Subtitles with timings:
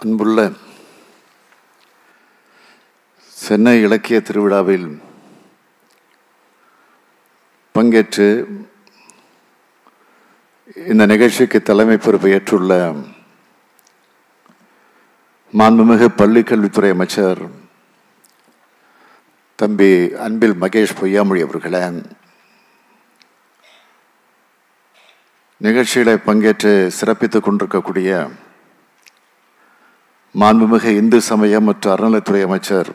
[0.00, 0.40] அன்புள்ள
[3.36, 4.86] சென்னை இலக்கிய திருவிழாவில்
[7.74, 8.28] பங்கேற்று
[10.86, 12.72] இந்த நிகழ்ச்சிக்கு தலைமை பொறுப்பை ஏற்றுள்ள
[15.52, 17.42] மாண்புமிகு பள்ளி கல்வித்துறை அமைச்சர்
[19.58, 21.86] தம்பி அன்பில் மகேஷ் பொய்யாமொழி அவர்களே
[25.60, 28.12] நிகழ்ச்சிகளை பங்கேற்று சிறப்பித்துக் கொண்டிருக்கக்கூடிய
[30.34, 32.90] மாண்புமிகு இந்து சமயம் மற்றும் அறநிலைத்துறை அமைச்சர்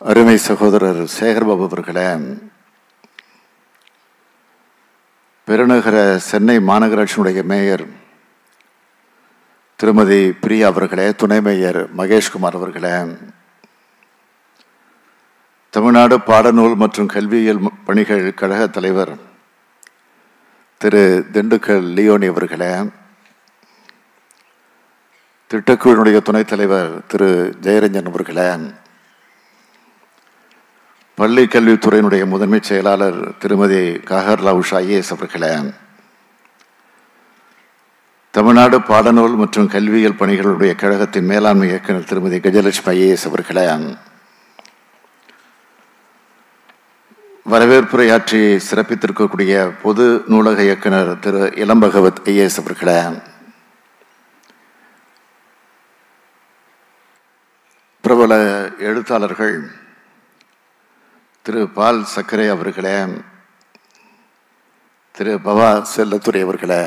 [0.00, 2.04] அருமை சகோதரர் சேகர்பாபு அவர்களே
[5.48, 5.96] பெருநகர
[6.26, 7.84] சென்னை மாநகராட்சியினுடைய மேயர்
[9.80, 12.94] திருமதி பிரியா அவர்களே துணை மேயர் மகேஷ்குமார் அவர்களே
[15.74, 19.12] தமிழ்நாடு பாடநூல் மற்றும் கல்வியியல் பணிகள் கழக தலைவர்
[20.80, 22.72] திரு திண்டுக்கல் லியோனி அவர்களே
[25.50, 27.28] திட்டக்குழுவினுடைய துணைத் தலைவர் திரு
[27.60, 28.48] ஜெயரஞ்சன் அவர்களே
[31.18, 35.50] பள்ளி கல்வித்துறையினுடைய முதன்மைச் செயலாளர் திருமதி காகர்லா உஷா ஐஏஎஸ் அவர்களே
[38.34, 43.66] தமிழ்நாடு பாடநூல் மற்றும் கல்வியியல் பணிகளுடைய கழகத்தின் மேலாண்மை இயக்குநர் திருமதி கஜலட்சுமி ஐஏஎஸ் அவர்களே
[47.46, 52.98] வரவேற்புரையாற்றி சிறப்பித்திருக்கக்கூடிய பொது நூலக இயக்குனர் திரு இளம்பகவத் ஐஏஎஸ் அவர்களே
[58.10, 58.36] பிரபல
[58.78, 59.56] எழுத்தாளர்கள்
[61.46, 62.94] திரு பால் சக்கரை அவர்களே
[65.14, 66.80] திரு பவா செல்லத்துறை அவர்களே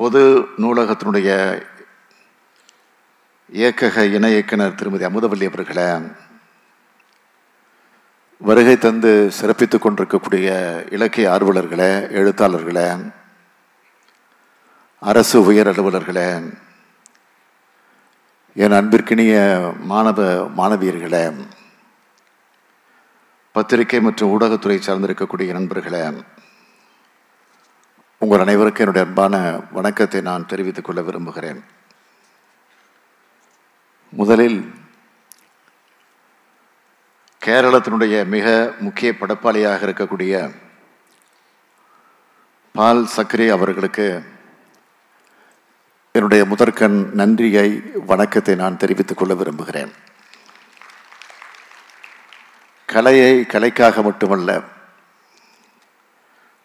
[0.00, 0.22] பொது
[0.60, 1.30] நூலகத்தினுடைய
[3.52, 5.88] இயக்கக இணை இயக்குனர் திருமதி அமுதவல்லி அவர்களே
[8.40, 10.50] வருகை தந்து சிறப்பித்துக் கொண்டிருக்கக்கூடிய
[10.90, 12.88] இலக்கிய ஆர்வலர்களே எழுத்தாளர்களே
[15.02, 16.30] அரசு உயர் அலுவலர்களே
[18.64, 19.34] என் அன்பிற்கினிய
[19.90, 20.20] மாணவ
[20.56, 21.46] மாணவியர்களே
[23.52, 26.00] பத்திரிகை மற்றும் ஊடகத்துறை சார்ந்திருக்கக்கூடிய நண்பர்களே
[28.18, 31.64] உங்கள் அனைவருக்கும் என்னுடைய அன்பான வணக்கத்தை நான் தெரிவித்துக் கொள்ள விரும்புகிறேன்.
[34.10, 34.74] முதலில்
[37.46, 40.34] கேரளத்தினுடைய மிக முக்கிய படைப்பாளியாக இருக்கக்கூடிய
[42.72, 44.22] பால் சக்ரி அவர்களுக்கு
[46.18, 49.92] என்னுடைய முதற்கண் நன்றியை வணக்கத்தை நான் தெரிவித்துக் கொள்ள விரும்புகிறேன்.
[52.86, 54.60] கலையை கலைக்காக மட்டுமல்ல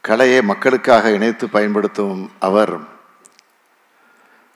[0.01, 2.79] கலையை மக்களுக்காக இணைத்து பயன்படுத்தும் அவர்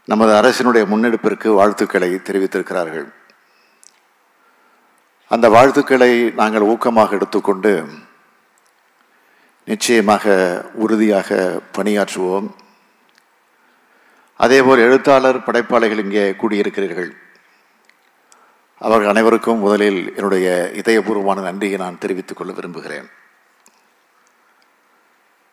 [0.05, 3.13] நமது அரசினுடைய முன்னெடுப்பிற்கு வாழ்த்துக்களை தெரிவித்திருக்கிறார்கள்.
[5.29, 7.87] அந்த வாழ்த்துக்களை நாங்கள் ஊக்கமாக எடுத்துக்கொண்டு
[9.65, 10.25] நிச்சயமாக
[10.73, 12.49] உறுதியாக பணியாற்றுவோம்.
[14.37, 17.11] அதேபோல் எழுத்தாளர் படைப்பாளிகள் இங்கே கூடியிருக்கிறீர்கள்.
[18.79, 23.09] அவர்கள் அனைவருக்கும் முதலில் என்னுடைய இதயபூர்வமான நன்றியை நான் தெரிவித்துக் கொள்ள விரும்புகிறேன்.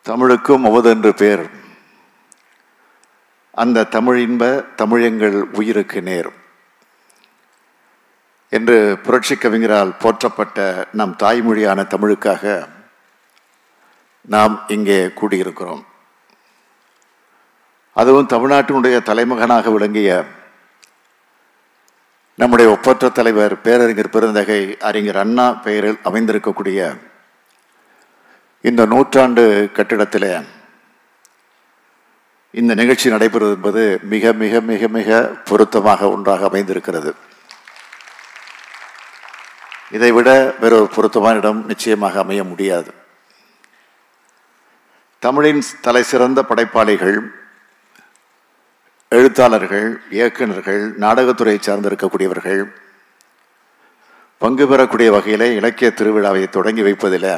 [0.01, 1.49] தமிழுக்கும் அவது என்று பேர்.
[3.51, 6.29] அந்த தமிழ் இன்ப தமிழெங்கள் உயிருக்கு நேர்.
[8.49, 12.69] என்று புரட்சி கவிஞரால் போற்றப்பட்ட நம் தாய்மொழியான தமிழுக்காக
[14.21, 15.85] நாம் இங்கே கூடியிருக்கிறோம்.
[17.95, 20.25] அதுவும் தமிழ்நாட்டினுடைய தலைமகனாக விளங்கிய
[22.35, 26.79] நம்முடைய ஒப்பற்ற தலைவர் பேரறிஞர் பெருந்தகை அறிஞர் அண்ணா பெயரில் அமைந்திருக்கக்கூடிய
[28.61, 30.29] இந்த நூற்றாண்டு கட்டிடத்தில்
[32.51, 37.15] இந்த நிகழ்ச்சி நடைபெறுவது என்பது மிக மிக மிக மிக பொருத்தமாக ஒன்றாக அமைந்திருக்கிறது.
[39.91, 42.91] இதைவிட வேறொரு பொருத்தமான இடம் நிச்சயமாக அமைய முடியாது.
[45.19, 47.44] தமிழின் தலை சிறந்த படைப்பாளிகள்
[49.15, 49.87] எழுத்தாளர்கள்
[50.17, 52.61] இயக்குநர்கள் நாடகத்துறையைச் சார்ந்திருக்கக்கூடியவர்கள்
[54.43, 57.29] பங்கு பெறக்கூடிய வகையில் இலக்கிய திருவிழாவை தொடங்கி வைப்பதில்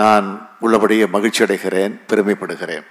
[0.00, 0.26] நான்
[0.64, 2.86] உள்ளபடியே மகிழ்ச்சி அடைகிறேன் பெருமைப்படுகிறேன்.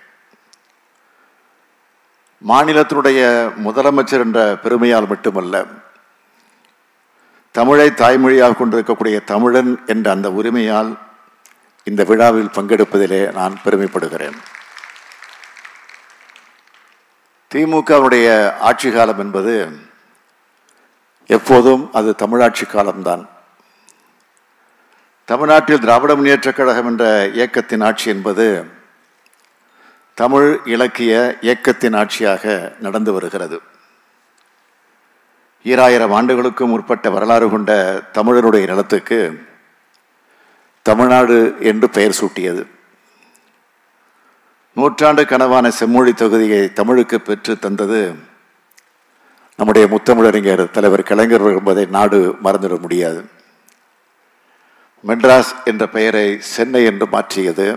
[2.50, 3.20] மாநிலத்தினுடைய
[3.66, 5.66] முதலமைச்சர் என்ற பெருமையால் மட்டுமல்ல
[7.52, 10.92] தமிழை தாய்மொழியாக கொண்டிருக்கக்கூடிய தமிழன் என்ற அந்த உரிமையால்
[11.90, 14.38] இந்த விழாவில் பங்கெடுப்பதிலே நான் பெருமைப்படுகிறேன்.
[17.54, 19.68] திமுகவுடைய ஆட்சி காலம் என்பது
[21.28, 23.30] எப்போதும் அது தமிழாட்சி காலம்தான்.
[25.26, 28.66] தமிழ்நாட்டில் திராவிட முன்னேற்றக் கழகம் என்ற இயக்கத்தின் ஆட்சி என்பது
[30.14, 33.62] தமிழ் இலக்கிய இயக்கத்தின் ஆட்சியாக நடந்து வருகிறது.
[35.64, 39.48] ஈராயிரம் ஆண்டுகளுக்கும் முற்பட்ட வரலாறு கொண்ட தமிழருடைய நிலத்துக்கு
[40.82, 42.68] தமிழ்நாடு என்று பெயர் சூட்டியது.
[44.76, 48.16] நூற்றாண்டு கனவான செம்மொழி தொகுதியை தமிழுக்கு பெற்று தந்தது
[49.56, 53.20] நம்முடைய முத்தமிழறிஞர் தலைவர் கலைஞர் என்பதை நாடு மறந்துவிட முடியாது.
[55.08, 57.68] மெட்ராஸ் என்ற பெயரை சென்னை என்று மாற்றியது.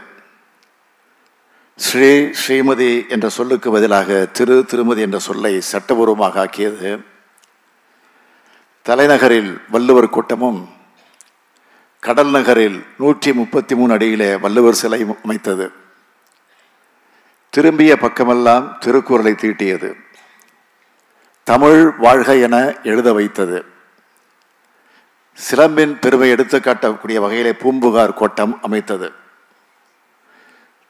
[1.76, 2.10] ஸ்ரீ
[2.40, 7.00] ஸ்ரீமதி என்ற சொல்லுக்கு பதிலாக திரு திருமதி என்ற சொல்லை சட்டபூர்வமாக ஆக்கியது.
[8.82, 10.68] தலைநகரில் வள்ளுவர் கூட்டமும்
[12.00, 15.84] கடல் நகரில் நூற்றி முப்பத்தி மூணு அடியிலே வள்ளுவர் சிலை அமைத்தது.
[17.56, 19.94] திரும்பிய பக்கமெல்லாம் திருக்குறளை தீட்டியது.
[21.42, 23.64] தமிழ் வாழ்க என எழுத வைத்தது.
[25.50, 29.12] சிலம்பின் பெருமை எடுத்து காட்டக்கூடிய வகையிலே பூம்புகார் கோட்டம் அமைத்தது.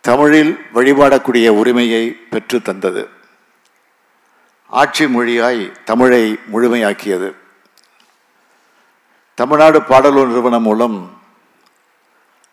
[0.01, 3.09] தமிழில் வழிபாடக்கூடிய உரிமையை பெற்று தந்தது.
[4.67, 7.33] ஆட்சி மொழியாய் தமிழை முழுமையாக்கியது.
[9.35, 11.21] தமிழ்நாடு பாடலூர் நிறுவனம் மூலம்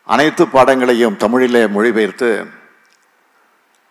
[0.04, 2.62] அனைத்து பாடங்களையும் தமிழிலே மொழிபெயர்த்து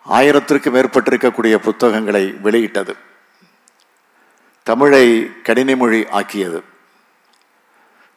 [0.03, 2.95] ஆயிரத்திற்கு மேற்பட்டிருக்கக்கூடிய புத்தகங்களை வெளியிட்டது.
[4.63, 6.63] தமிழை கணினி மொழி ஆக்கியது.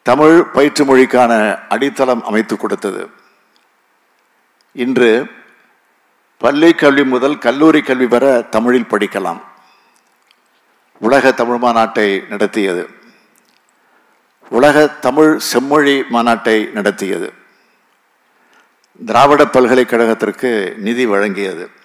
[0.02, 3.10] தமிழ் பயிற்று மொழிக்கான அடித்தளம் அமைத்து கொடுத்தது.
[4.72, 5.26] இன்று
[6.38, 9.40] பள்ளி கல்வி முதல் கல்லூரி கல்வி வர தமிழில் படிக்கலாம்.
[10.98, 12.90] உலக தமிழ் மாநாட்டை நடத்தியது.
[14.48, 17.32] உலக தமிழ் செம்மொழி மாநாட்டை நடத்தியது.
[19.06, 21.75] திராவிட பல்கலைக்கழகத்திற்கு நிதி வழங்கியது.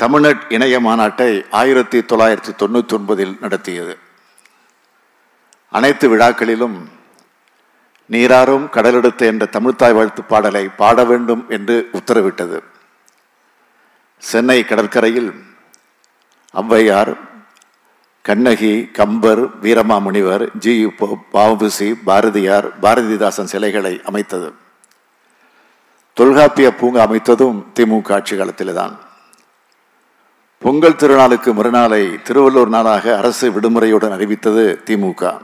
[0.00, 3.98] தமிழ்நட் இணைய மாநாட்டை ஆயிரத்தி தொள்ளாயிரத்தி தொண்ணூற்றி ஒன்பதில் நடத்தியது.
[5.70, 6.88] அனைத்து விழாக்களிலும்
[8.10, 12.60] நீராறும் கடலெடுத்த என்ற தமிழ்த்தாய் வாழ்த்து பாடலை பாட வேண்டும் என்று உத்தரவிட்டது.
[14.18, 15.30] சென்னை கடற்கரையில்
[16.54, 17.16] ஔவையார்
[18.22, 20.86] கண்ணகி கம்பர் வீரமாமுனிவர் ஜி
[21.32, 24.54] பாவுசி பாரதியார் பாரதிதாசன் சிலைகளை அமைத்தது.
[26.12, 28.94] தொல்காப்பிய பூங்கா அமைத்ததும் திமுக ஆட்சி காலத்தில்தான்.
[30.58, 35.40] பொங்கல் திருநாளுக்கு மறுநாளை திருவள்ளூர் நாளாக அரசு விடுமுறையுடன் அறிவித்தது திமுக.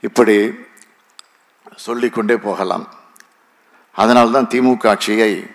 [0.00, 0.54] இப்படி
[1.76, 2.94] சொல்லிக்கொண்டே போகலாம்.
[3.92, 5.50] அதனால்தான் திமுக ஆட்சியை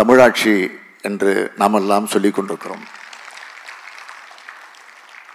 [0.00, 2.84] தமிழாட்சி என்று நாமெல்லாம் சொல்லிக் கொண்டிருக்கிறோம்.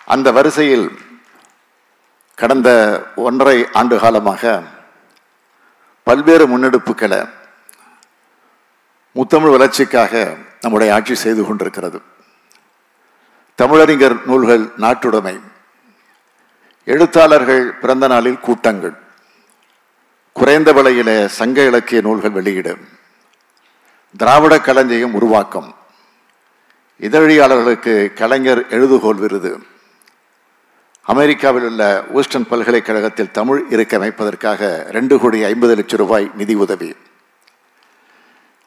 [0.05, 0.99] அந்த வரிசையில்
[2.35, 2.69] கடந்த
[3.15, 4.63] ஒன்றரை ஆண்டு காலமாக
[6.03, 7.29] பல்வேறு முன்னெடுப்புகளை
[9.15, 12.01] முத்தமிழ் வளர்ச்சிக்காக நம்முடைய ஆட்சி செய்து கொண்டிருக்கிறது.
[13.61, 15.39] தமிழறிஞர் நூல்கள் நாட்டுடைமை.
[16.85, 18.93] எழுத்தாளர்கள் பிறந்த நாளில் கூட்டங்கள்.
[20.33, 22.77] குறைந்த விலையில சங்க இலக்கிய நூல்கள் வெளியீடு.
[24.17, 25.75] திராவிட கலைஞையும் உருவாக்கம்.
[27.01, 29.59] இதழியாளர்களுக்கு கலைஞர் எழுதுகோல் விருது.
[31.01, 36.95] அமெரிக்காவில் உள்ள ஊஸ்டன் பல்கலைக்கழகத்தில் தமிழ் இருக்க அமைப்பதற்காக ரெண்டு கோடி ஐம்பது லட்சம் ரூபாய் நிதி உதவி.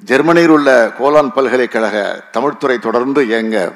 [0.04, 3.74] ஜெர்மனியில் உள்ள கோலான் பல்கலைக்கழக தமிழ்துறை தொடர்ந்து இயங்க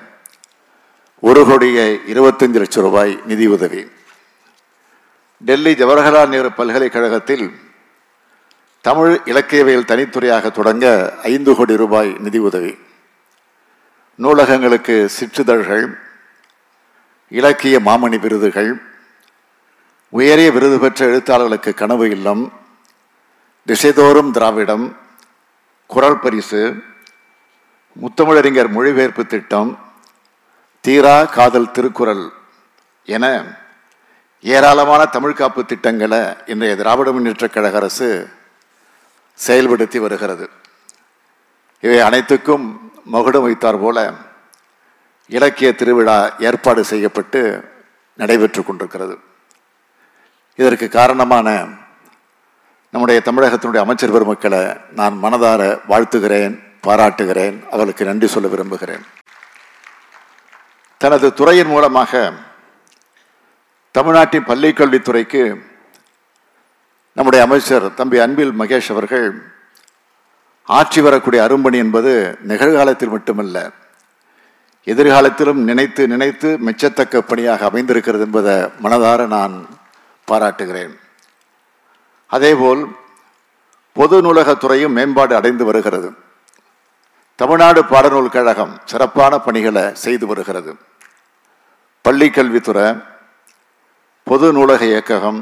[1.20, 3.90] ஒரு கோடியே இருபத்தஞ்சு லட்சம் ரூபாய் நிதி உதவி.
[5.38, 7.52] டெல்லி ஜவஹர்லால் நேரு பல்கலைக்கழகத்தில்
[8.80, 12.78] தமிழ் இலக்கியவியல் தனித்துறையாக தொடங்க ஐந்து கோடி ரூபாய் நிதி உதவி.
[14.22, 15.98] நூலகங்களுக்கு சிற்றிதழ்கள்
[17.28, 18.82] இலக்கிய மாமணி விருதுகள்
[20.08, 22.52] உயரிய விருது பெற்ற எழுத்தாளர்களுக்கு கனவு இல்லம்
[23.66, 25.01] திசைதோறும் திராவிடம்
[25.90, 26.60] குரல் பரிசு
[28.02, 29.70] முத்தமிழறிஞர் மொழிபெயர்ப்பு திட்டம்
[30.84, 32.22] தீரா காதல் திருக்குறள்
[33.08, 33.24] என
[34.44, 38.08] ஏராளமான தமிழ் காப்பு திட்டங்களை இன்றைய திராவிட முன்னேற்ற கழக அரசு
[39.38, 40.46] செயல்படுத்தி வருகிறது.
[41.80, 42.66] இவை அனைத்துக்கும்
[43.04, 43.98] மகுடம் வைத்தார் போல
[45.26, 47.42] இலக்கிய திருவிழா ஏற்பாடு செய்யப்பட்டு
[48.18, 49.14] நடைபெற்று கொண்டிருக்கிறது.
[50.58, 51.48] இதற்கு காரணமான
[52.94, 56.54] நம்முடைய தமிழகத்தினுடைய அமைச்சர் பெருமக்களை நான் மனதார வாழ்த்துகிறேன்
[56.86, 59.04] பாராட்டுகிறேன் அவர்களுக்கு நன்றி சொல்ல விரும்புகிறேன்.
[60.98, 62.32] தனது துறையின் மூலமாக
[63.90, 65.42] தமிழ்நாட்டின் பள்ளிக்கல்வித்துறைக்கு
[67.12, 69.26] நம்முடைய அமைச்சர் தம்பி அன்பில் மகேஷ் அவர்கள்
[70.66, 73.70] ஆட்சி வரக்கூடிய அரும்பணி என்பது நிகழ்காலத்தில் மட்டுமல்ல
[74.84, 79.66] எதிர்காலத்திலும் நினைத்து நினைத்து மெச்சத்தக்க பணியாக அமைந்திருக்கிறது என்பதை மனதார நான்
[80.24, 80.94] பாராட்டுகிறேன்.
[82.32, 82.82] அதேபோல்
[83.96, 86.08] பொது நூலகத்துறையும் மேம்பாடு அடைந்து வருகிறது.
[87.38, 90.72] தமிழ்நாடு பாடநூல் கழகம் சிறப்பான பணிகளை செய்து வருகிறது.
[92.04, 92.86] பள்ளிக்கல்வித்துறை
[94.26, 95.40] பொது நூலக இயக்ககம்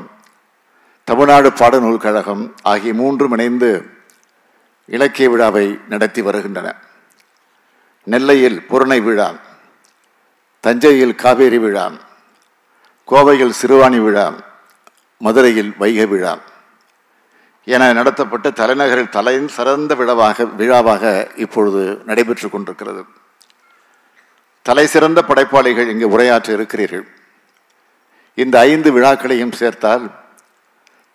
[1.09, 3.70] தமிழ்நாடு பாடநூல் கழகம் ஆகிய மூன்றும் இணைந்து
[4.97, 6.68] இலக்கிய விழாவை நடத்தி வருகின்றன.
[8.06, 9.28] நெல்லையில் புறணை விழா
[10.64, 11.87] தஞ்சையில் காவேரி விழா
[13.09, 14.26] கோவையில் சிறுவாணி விழா
[15.20, 16.32] மதுரையில் வைகை விழா
[17.74, 21.04] என நடத்தப்பட்ட தலைநகரில் தலையின் சிறந்த விழாவாக விழாவாக
[21.44, 23.02] இப்பொழுது நடைபெற்று கொண்டிருக்கிறது.
[24.66, 27.04] தலை சிறந்த படைப்பாளிகள் இங்கு உரையாற்ற இருக்கிறீர்கள்.
[28.42, 30.04] இந்த ஐந்து விழாக்களையும் சேர்த்தால்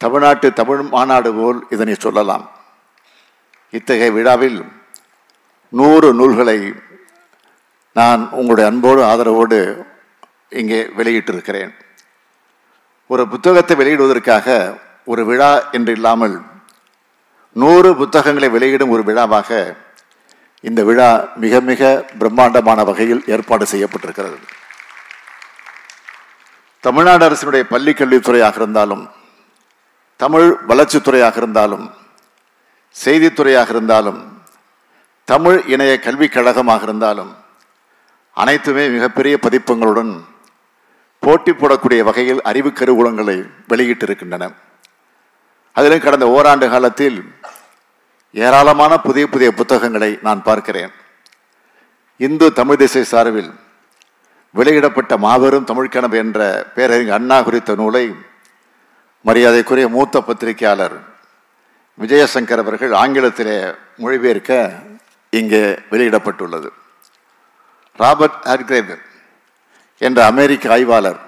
[0.01, 2.45] தமிழ்நாட்டு தமிழ் மாநாடு போல் இதனை சொல்லலாம்.
[3.77, 4.59] இத்தகைய விழாவில்
[5.79, 6.59] நூறு நூல்களை
[7.99, 9.59] நான் உங்களுடைய அன்போடு ஆதரவோடு
[10.59, 11.71] இங்கே வெளியிட்டிருக்கிறேன்.
[13.13, 14.47] ஒரு புத்தகத்தை வெளியிடுவதற்காக
[15.05, 16.35] ஒரு விழா என்று இல்லாமல்
[17.51, 19.77] நூறு புத்தகங்களை வெளியிடும் ஒரு விழாவாக
[20.61, 24.37] இந்த விழா மிக மிக பிரம்மாண்டமான வகையில் ஏற்பாடு செய்யப்பட்டிருக்கிறது.
[26.79, 29.09] தமிழ்நாடு அரசினுடைய பள்ளிக்கல்வித்துறையாக இருந்தாலும்
[30.17, 31.85] தமிழ் வளர்ச்சித்துறையாக இருந்தாலும்
[32.95, 34.19] செய்தித்துறையாக இருந்தாலும்
[35.23, 37.35] தமிழ் இணைய கல்விக் கழகமாக இருந்தாலும்
[38.33, 40.13] அனைத்துமே மிகப்பெரிய பதிப்பங்களுடன்
[41.19, 43.37] போட்டி போடக்கூடிய வகையில் அறிவு கருவூலங்களை
[43.69, 44.51] வெளியிட்டிருக்கின்றன.
[45.75, 47.17] அதிலும் கடந்த ஓராண்டு காலத்தில்
[48.33, 50.91] ஏராளமான புதிய புதிய புத்தகங்களை நான் பார்க்கிறேன்.
[52.17, 53.51] இந்து தமிழ் திசை சார்பில்
[54.51, 56.39] வெளியிடப்பட்ட மாபெரும் தமிழ்கனவு என்ற
[56.75, 58.05] பேரறிஞர் அண்ணா குறித்த நூலை
[59.25, 60.97] மரியாதைக்குரிய மூத்த பத்திரிகையாளர்
[61.99, 63.57] விஜயசங்கர் அவர்கள் ஆங்கிலத்திலே
[64.03, 64.73] மொழிபெயர்க்க
[65.29, 66.69] இங்கே வெளியிடப்பட்டுள்ளது.
[67.99, 68.95] ராபர்ட் ஹர்கிரேவ்
[69.97, 71.19] என்ற அமெரிக்க ஆய்வாளர்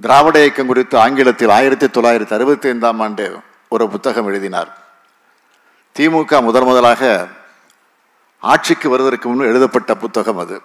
[0.00, 4.76] திராவிட இயக்கம் குறித்து ஆங்கிலத்தில் ஆயிரத்தி தொள்ளாயிரத்தி அறுபத்தி ஐந்தாம் ஆண்டு ஒரு புத்தகம் எழுதினார்.
[5.98, 7.26] திமுக முதன் முதலாக
[8.40, 10.60] ஆட்சிக்கு வருவதற்கு முன் எழுதப்பட்ட புத்தகம் அது.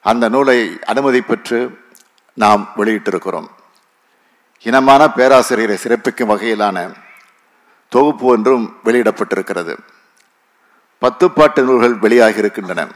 [0.00, 1.78] அந்த நூலை அனுமதி பெற்று
[2.34, 3.46] நாம் வெளியிட்டிருக்கிறோம்.
[4.62, 6.92] இனமான பேராசிரியரை சிறப்பிக்கும் வகையிலான
[7.88, 9.78] தொகுப்பு ஒன்றும் வெளியிடப்பட்டிருக்கிறது.
[10.98, 12.86] பத்து பாட்டு நூல்கள் வெளியாகி இருக்கின்றன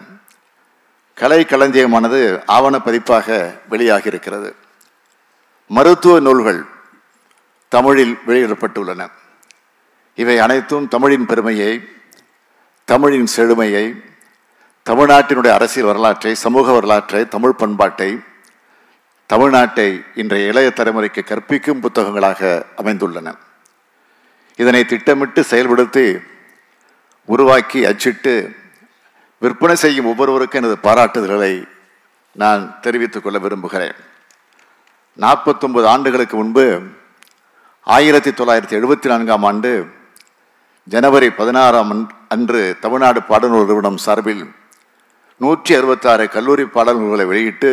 [1.15, 4.60] கலை களஞ்சியமானது ஆவண பதிப்பாக வெளியாகி இருக்கிறது
[5.75, 6.65] மருத்துவ நூல்கள்
[7.69, 9.11] தமிழில் வெளியிடப்பட்டுள்ளன.
[10.15, 11.89] இவை அனைத்தும் தமிழின் பெருமையை
[12.85, 13.85] தமிழின் செழுமையை
[14.91, 18.21] தமிழ்நாட்டினுடைய அரசியல் வரலாற்றை சமூக வரலாற்றை தமிழ் பண்பாட்டை
[19.29, 23.37] தமிழ்நாட்டை இன்றைய இளைய தலைமுறைக்கு கற்பிக்கும் புத்தகங்களாக அமைந்துள்ளன.
[24.57, 26.23] இதனை திட்டமிட்டு செயல்படுத்தி
[27.25, 28.57] உருவாக்கி அச்சிட்டு
[29.39, 31.69] விற்பனை செய்யும் ஒவ்வொருவருக்கும் எனது பாராட்டுதல்களை
[32.33, 33.95] நான் தெரிவித்துக் கொள்ள விரும்புகிறேன்.
[35.17, 36.83] நாற்பத்தொன்பது ஆண்டுகளுக்கு முன்பு
[37.87, 39.87] ஆயிரத்தி தொள்ளாயிரத்தி எழுபத்தி நான்காம் ஆண்டு
[40.85, 41.93] ஜனவரி பதினாறாம்
[42.29, 44.45] அன்று தமிழ்நாடு பாடநூல் நிறுவனம் சார்பில்
[45.37, 47.71] நூற்றி அறுபத்தாறு கல்லூரி பாடநூல்களை வெளியிட்டு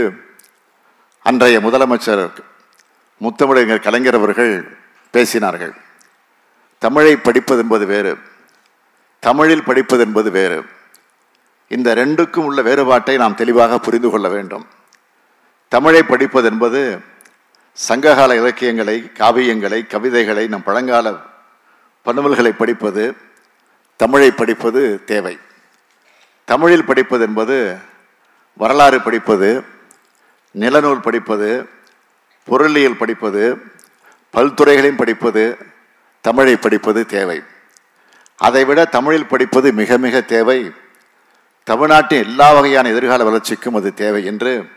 [1.21, 2.41] அன்றைய முதலமைச்சர்
[3.21, 4.53] முத்தமிழறிஞர் கலைஞர் அவர்கள்
[5.13, 5.73] பேசினார்கள்.
[6.79, 8.17] தமிழை படிப்பது என்பது வேறு
[9.19, 10.65] தமிழில் படிப்பது என்பது வேறு.
[11.67, 14.65] இந்த ரெண்டுக்கும் உள்ள வேறுபாட்டை நாம் தெளிவாக புரிந்து கொள்ள வேண்டும்.
[15.69, 17.01] தமிழை படிப்பது என்பது
[17.77, 21.15] சங்ககால இலக்கியங்களை காவியங்களை கவிதைகளை நம் பழங்கால
[22.05, 23.15] பன்னுவல்களை படிப்பது
[23.95, 25.37] தமிழை படிப்பது தேவை.
[26.43, 27.77] தமிழில் படிப்பது என்பது
[28.53, 29.63] வரலாறு படிப்பது
[30.59, 31.69] நிலநூல் படிப்பது
[32.43, 33.61] பொருளியல் படிப்பது
[34.33, 35.57] பல்துறைகளையும் படிப்பது
[36.21, 37.43] தமிழை படிப்பது தேவை.
[38.37, 40.71] அதைவிட தமிழில் படிப்பது மிக மிக தேவை.
[41.63, 44.69] தமிழ்நாட்டின் எல்லா வகையான எதிர்கால வளர்ச்சிக்கும் அது தேவை என்று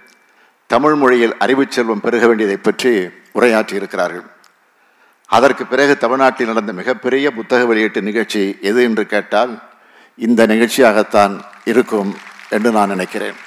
[0.73, 2.91] தமிழ் மொழியில் அறிவுச் செல்வம் பெருக வேண்டியதை பற்றி
[3.35, 4.27] உரையாற்றி இருக்கிறார்கள்
[5.27, 9.53] அதற்கு பிறகு தமிழ்நாட்டில் நடந்த மிகப்பெரிய புத்தக வெளியீட்டு நிகழ்ச்சி எது என்று கேட்டால்
[10.27, 11.35] இந்த நிகழ்ச்சியாகத்தான்
[11.65, 12.11] இருக்கும்
[12.50, 13.39] என்று நான் நினைக்கிறேன்.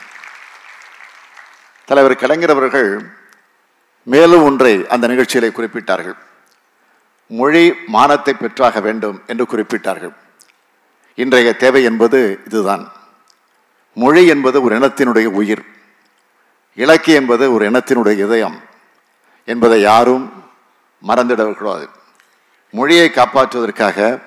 [1.86, 2.90] தலைவர் கலைஞர் அவர்கள்
[4.04, 6.18] மேலும் ஒன்றை அந்த நிகழ்ச்சியிலே குறிப்பிட்டார்கள்.
[7.28, 10.14] மொழி மானத்தை பெற்றாக வேண்டும் என்று குறிப்பிட்டார்கள்.
[11.16, 12.92] இன்றைய தேவை என்பது இதுதான்.
[13.94, 15.64] மொழி என்பது ஒரு இனத்தினுடைய உயிர்.
[16.76, 18.62] இலக்கியம் என்பது ஒரு இனத்தினுடைய இதயம்
[19.46, 20.26] என்பதை யாரும்
[21.08, 21.86] மறந்துடக்கூடாது.
[22.72, 24.22] மொழியை காப்பாற்றுவதற்காக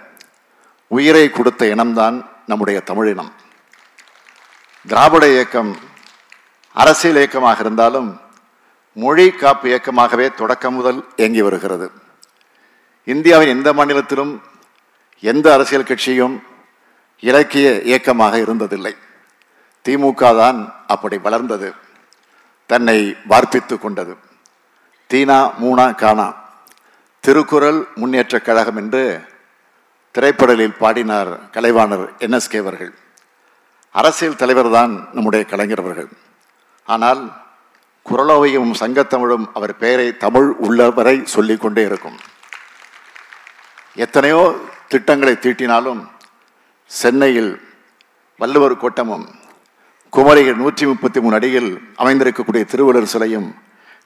[0.89, 3.33] உயிரை கொடுத்த இனம்தான் நம்முடைய தமிழினம்
[4.87, 5.79] திராவிட இயக்கம்
[6.73, 8.21] அரசியல் இயக்கமாக இருந்தாலும்
[8.93, 11.91] மொழி காப்பு இயக்கமாகவே தொடக்கம் முதல் இயங்கி வருகிறது.
[13.05, 14.43] இந்தியாவின் எந்த மாநிலத்திலும்
[15.21, 16.43] எந்த அரசியல் கட்சியும்
[17.21, 18.95] இலக்கிய இயக்கமாக இருந்ததில்லை.
[19.85, 21.75] திமுக தான் அப்படி வளர்ந்தது.
[22.67, 24.15] தன்னை வார்ப்பித்து கொண்டது.
[25.11, 26.29] தீனா மூனா கானா.
[27.21, 29.03] திருக்குறள் முன்னேற்ற கழகம் என்று
[30.15, 32.93] திரைப்படலில் பாடினார் கலைவாணர் என்எஸ்கே அவர்கள்.
[33.91, 36.09] அரசியல் தலைவர் தான் நம்முடைய கலைஞர் அவர்கள்.
[36.87, 37.23] ஆனால்
[38.07, 42.19] குரலோவையும் சங்கத்தமிழும் அவர் பெயரை தமிழ் உள்ளவரை சொல்லிக்கொண்டே இருக்கும்.
[43.95, 44.43] எத்தனையோ
[44.89, 46.03] திட்டங்களை தீட்டினாலும்
[47.01, 47.53] சென்னையில்
[48.41, 49.27] வள்ளுவர் கோட்டமும்
[50.17, 53.55] குமரிகள் நூற்றி முப்பத்தி மூணு அடியில் அமைந்திருக்கக்கூடிய திருவள்ளுவர் சிலையும்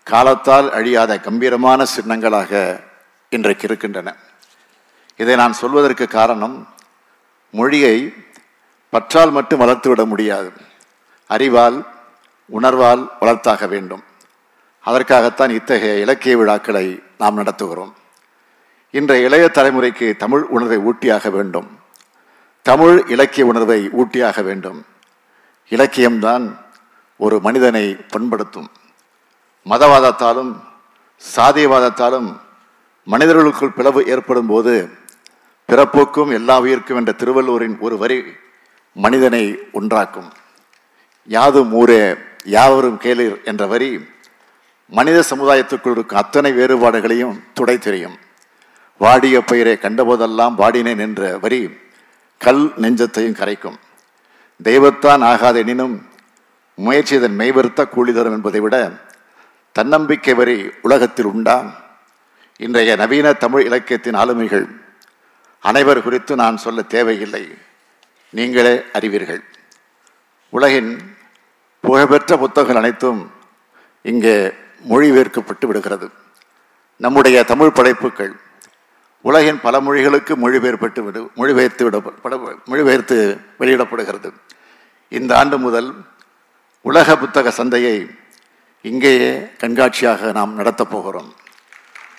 [0.02, 2.80] காலத்தால் அழியாத கம்பீரமான சின்னங்களாக
[3.28, 4.14] இன்றைக்கு இருக்கின்றன.
[5.16, 6.68] இதை நான் சொல்வதற்கு காரணம்
[7.50, 8.12] மொழியை
[8.90, 10.52] பற்றால் மட்டும் வளர்த்துவிட முடியாது.
[11.26, 11.86] அறிவால்
[12.52, 14.02] உணர்வால் வளர்த்தாக வேண்டும்.
[14.80, 17.92] அதற்காகத்தான் இத்தகைய இலக்கிய விழாக்களை நாம் நடத்துகிறோம்.
[18.90, 21.78] இன்றைய இளைய தலைமுறைக்கு தமிழ் உணர்வை ஊட்டியாக வேண்டும்.
[22.62, 24.84] தமிழ் இலக்கிய உணர்வை ஊட்டியாக வேண்டும்.
[25.74, 26.44] இலக்கியம்தான்
[27.24, 28.68] ஒரு மனிதனை பண்படுத்தும்.
[29.66, 30.52] மதவாதத்தாலும்
[31.36, 32.28] சாதியவாதத்தாலும்
[33.06, 34.74] மனிதர்களுக்குள் பிளவு ஏற்படும் போது
[35.68, 38.18] பிறப்போக்கும் எல்லா உயிர்க்கும் என்ற திருவள்ளுவரின் ஒரு வரி
[38.96, 39.42] மனிதனை
[39.78, 40.30] ஒன்றாக்கும்.
[41.28, 42.00] யாதும் ஊரே
[42.56, 43.90] யாவரும் கேளீர் என்ற வரி
[44.92, 48.16] மனித சமுதாயத்துக்குள் இருக்கும் அத்தனை வேறுபாடுகளையும் துடை தெரியும்.
[49.00, 51.60] வாடிய பயிரை கண்டபோதெல்லாம் வாடினேன் என்ற வரி
[52.40, 53.78] கல் நெஞ்சத்தையும் கரைக்கும்.
[54.62, 56.02] தெய்வத்தான் ஆகாதெனினும்
[56.74, 58.92] முயற்சி இதன் மெய்வருத்த கூலி தரும் என்பதை விட
[59.72, 61.56] தன்னம்பிக்கை வரி உலகத்தில் உண்டா?
[62.56, 64.66] இன்றைய நவீன தமிழ் இலக்கியத்தின் ஆளுமைகள்
[65.60, 67.54] அனைவர் குறித்து நான் சொல்ல தேவையில்லை.
[68.30, 69.42] நீங்களே அறிவீர்கள்.
[70.48, 71.16] உலகின்
[71.80, 73.32] புகழ்பெற்ற புத்தகங்கள் அனைத்தும்
[74.02, 74.52] இங்கே
[74.90, 76.10] மொழிபெயர்க்கப்பட்டு விடுகிறது.
[76.96, 78.34] நம்முடைய தமிழ் படைப்புகள்
[79.22, 82.02] உலகின் பல மொழிகளுக்கு மொழிபெயர்ப்பட்டு விடு மொழிபெயர்த்து விட
[82.64, 84.32] மொழிபெயர்த்து வெளியிடப்படுகிறது.
[85.08, 86.04] இந்த ஆண்டு முதல்
[86.80, 88.10] உலக புத்தக சந்தையை
[88.82, 91.34] இங்கேயே கண்காட்சியாக நாம் நடத்தப் போகிறோம்.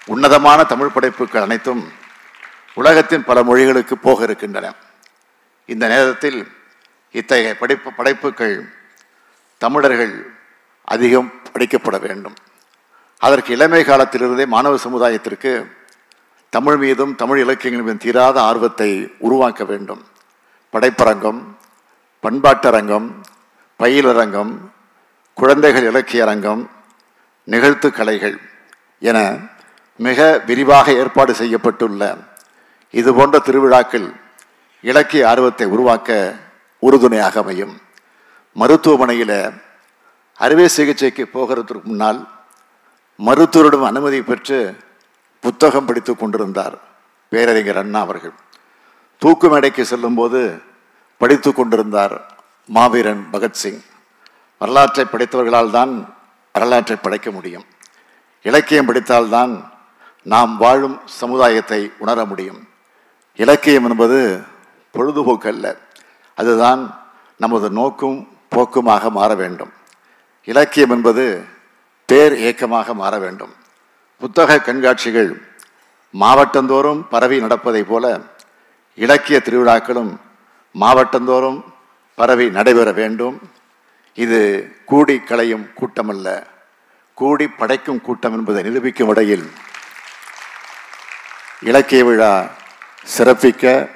[0.06, 1.92] உன்னதமான தமிழ் படைப்புகள் அனைத்தும்
[2.74, 4.74] உலகத்தின் பல மொழிகளுக்கு போக இருக்கின்றன.
[5.66, 6.48] இந்த நேரத்தில்
[7.12, 8.74] இத்தகைய படைப்பு படைப்புகள்
[9.58, 10.34] தமிழர்கள்
[10.84, 12.34] அதிகம் படிக்கப்பட வேண்டும்.
[13.18, 15.80] அதற்கு இளமை காலத்திலிருந்தே மாணவ சமுதாயத்திற்கு
[16.56, 18.88] தமிழ் மீதும் தமிழ் இலக்கியங்கள் மீதும் தீராத ஆர்வத்தை
[19.20, 20.02] உருவாக்க வேண்டும்.
[20.74, 21.40] படைப்பரங்கம்
[22.24, 23.08] பண்பாட்டரங்கம்
[23.80, 24.52] பயிலரங்கம்
[25.34, 26.70] குழந்தைகள் இலக்கிய அரங்கம்
[27.48, 28.36] நிகழ்த்து கலைகள்
[29.00, 29.18] என
[30.00, 32.04] மிக விரிவாக ஏற்பாடு செய்யப்பட்டுள்ள
[33.00, 34.08] இது போன்ற திருவிழாக்கள்
[34.82, 36.36] இலக்கிய ஆர்வத்தை உருவாக்க
[36.80, 37.74] உறுதுணையாக அமையும்.
[38.56, 39.38] மருத்துவமனையில்
[40.40, 42.22] அறுவை சிகிச்சைக்கு போகிறதுக்கு முன்னால்
[43.20, 44.60] மருத்துவரிடம் அனுமதி பெற்று
[45.44, 46.76] புத்தகம் படித்து கொண்டிருந்தார்
[47.30, 48.34] பேரறிஞர் அண்ணா அவர்கள்.
[49.18, 50.62] தூக்கு மேடைக்கு செல்லும்போது
[51.18, 52.16] படித்து கொண்டிருந்தார்
[52.66, 53.82] மாவீரன் பகத்சிங்
[54.60, 55.94] வரலாற்றை படித்தவர்களால் தான்
[56.54, 57.66] வரலாற்றை படைக்க முடியும்.
[58.42, 59.54] இலக்கியம் படித்தால்தான்
[60.24, 62.68] நாம் வாழும் சமுதாயத்தை உணர முடியும்.
[63.36, 64.44] இலக்கியம் என்பது
[64.92, 65.78] பொழுதுபோக்கு அல்ல.
[66.36, 66.82] அதுதான்
[67.38, 68.20] நமது நோக்கும்
[68.56, 69.74] போக்குமாக மாற வேண்டும்.
[70.44, 71.46] இலக்கியம் என்பது
[72.06, 73.54] பேர் இயக்கமாக மாற வேண்டும்.
[74.22, 75.30] புத்தக கண்காட்சிகள்
[76.20, 78.20] மாவட்டந்தோறும் பரவி நடப்பதைப் போல
[78.96, 80.20] இலக்கிய திருவிழாக்களும்
[80.80, 81.64] மாவட்டந்தோறும்
[82.16, 83.42] பரவி நடைபெற வேண்டும்.
[84.14, 84.40] இது
[84.86, 86.44] கூடி களையும் கூட்டமல்ல.
[87.14, 89.52] கூடி படைக்கும் கூட்டம் என்பதை நிரூபிக்கும் வகையில்
[91.62, 92.48] இலக்கிய விழா
[93.18, 93.90] சிறப்பிக்க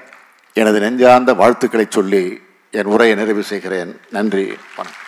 [0.53, 3.99] எனது நெஞ்சார்ந்த வாழ்த்துக்களை சொல்லி என் உரையை நிறைவு செய்கிறேன்.
[4.09, 4.57] நன்றி.
[4.75, 5.04] வணக்கம்.